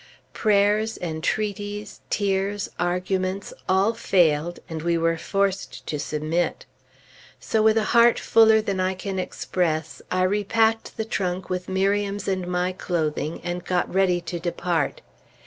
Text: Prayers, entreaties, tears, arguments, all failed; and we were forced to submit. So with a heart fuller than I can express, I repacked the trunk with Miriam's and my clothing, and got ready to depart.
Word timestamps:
Prayers, 0.33 0.97
entreaties, 0.97 1.99
tears, 2.09 2.69
arguments, 2.79 3.53
all 3.69 3.93
failed; 3.93 4.59
and 4.67 4.81
we 4.81 4.97
were 4.97 5.15
forced 5.15 5.85
to 5.85 5.99
submit. 5.99 6.65
So 7.39 7.61
with 7.61 7.77
a 7.77 7.83
heart 7.93 8.17
fuller 8.17 8.61
than 8.61 8.79
I 8.79 8.95
can 8.95 9.19
express, 9.19 10.01
I 10.09 10.23
repacked 10.23 10.97
the 10.97 11.05
trunk 11.05 11.51
with 11.51 11.69
Miriam's 11.69 12.27
and 12.27 12.47
my 12.47 12.71
clothing, 12.71 13.41
and 13.43 13.63
got 13.63 13.93
ready 13.93 14.19
to 14.21 14.39
depart. 14.39 15.01